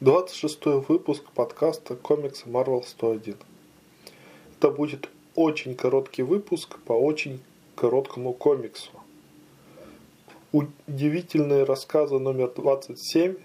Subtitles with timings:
[0.00, 3.34] 26 выпуск подкаста комиксы Marvel 101.
[4.58, 7.40] Это будет очень короткий выпуск по очень
[7.76, 8.90] короткому комиксу.
[10.52, 13.36] Удивительные рассказы номер 27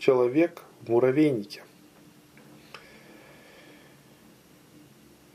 [0.00, 1.62] «Человек в муравейнике».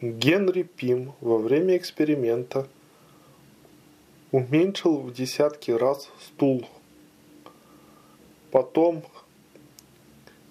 [0.02, 2.68] Генри Пим во время эксперимента
[4.34, 6.68] уменьшил в десятки раз стул.
[8.52, 9.06] Потом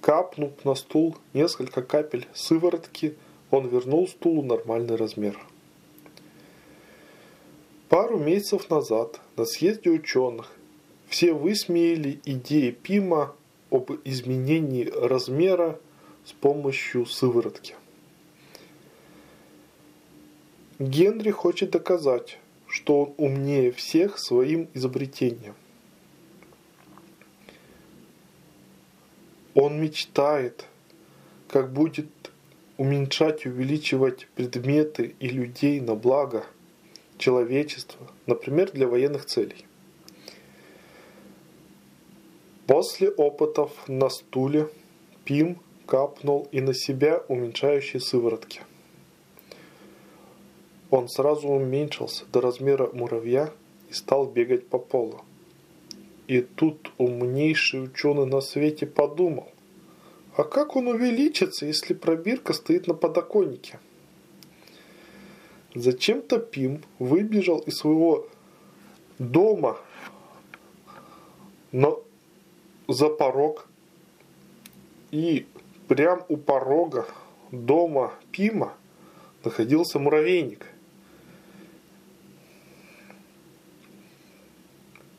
[0.04, 3.14] Капнув на стул несколько капель сыворотки,
[3.50, 5.38] он вернул стулу нормальный размер.
[7.88, 10.52] Пару месяцев назад на съезде ученых
[11.08, 13.34] все высмеяли идеи Пима
[13.70, 15.80] об изменении размера
[16.26, 17.74] с помощью сыворотки.
[20.78, 25.54] Генри хочет доказать, что он умнее всех своим изобретением.
[29.54, 30.66] Он мечтает,
[31.48, 32.08] как будет
[32.76, 36.44] уменьшать увеличивать предметы и людей на благо
[37.18, 39.64] человечества, например, для военных целей.
[42.66, 44.68] После опытов на стуле
[45.24, 48.62] Пим капнул и на себя уменьшающие сыворотки.
[50.90, 53.52] Он сразу уменьшился до размера муравья
[53.90, 55.22] и стал бегать по полу.
[56.26, 59.48] И тут умнейший ученый на свете подумал,
[60.36, 63.78] а как он увеличится, если пробирка стоит на подоконнике?
[65.74, 68.28] Зачем-то Пим выбежал из своего
[69.18, 69.78] дома
[71.74, 72.04] но
[72.86, 73.66] за порог
[75.10, 75.44] и
[75.88, 77.04] прям у порога
[77.50, 78.74] дома Пима
[79.42, 80.66] находился муравейник.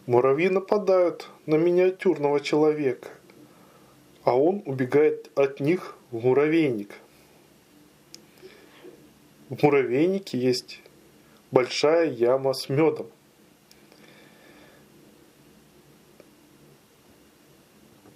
[0.05, 3.09] Муравьи нападают на миниатюрного человека,
[4.25, 6.95] а он убегает от них в муравейник.
[9.49, 10.81] В муравейнике есть
[11.51, 13.07] большая яма с медом.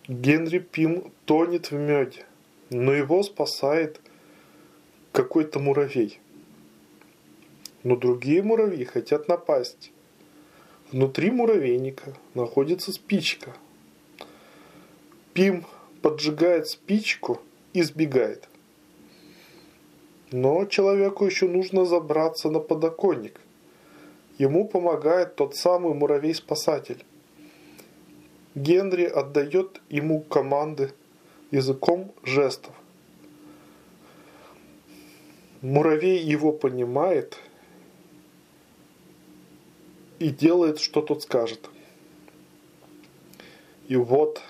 [0.08, 2.26] Генри Пим тонет в меде,
[2.72, 4.02] но его спасает
[5.12, 6.20] какой-то муравей.
[7.84, 9.92] Но другие муравьи хотят напасть.
[10.92, 13.56] Внутри муравейника находится спичка.
[15.34, 15.68] Пим
[16.02, 17.40] поджигает спичку
[17.74, 18.48] и сбегает.
[20.32, 23.42] Но человеку еще нужно забраться на подоконник.
[24.38, 27.04] Ему помогает тот самый муравей-спасатель.
[28.56, 30.94] Генри отдает ему команды
[31.52, 32.74] языком жестов.
[35.62, 37.38] Муравей его понимает–
[40.20, 41.70] и делает, что тот скажет.
[43.88, 44.42] И вот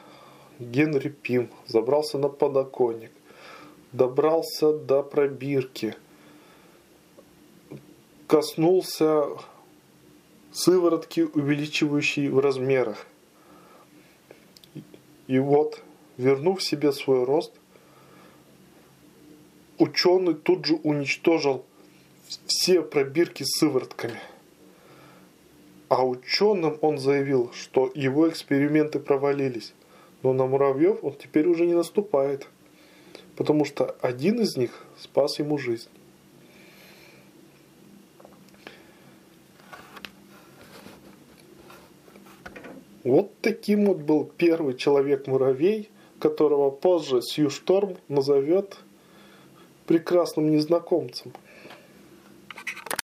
[0.59, 3.12] Генри Пим забрался на подоконник,
[3.92, 5.96] добрался до пробирки,
[8.28, 9.25] коснулся
[10.52, 13.08] сыворотки, увеличивающей в размерах.
[15.28, 15.81] И вот,
[16.18, 17.53] вернув себе свой рост,
[19.78, 21.66] ученый тут же уничтожил
[22.46, 24.20] все пробирки с сыворотками–
[25.90, 29.74] а ученым он заявил, что его эксперименты провалились.
[30.24, 32.47] Но на муравьев он теперь уже не наступает,
[33.35, 35.90] потому что один из них спас ему жизнь.
[43.03, 48.78] Вот таким вот был первый человек-муравей, которого позже Сью Шторм назовет
[49.88, 51.31] прекрасным незнакомцем–